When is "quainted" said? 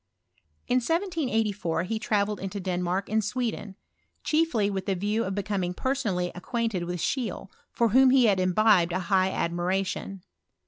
6.39-6.85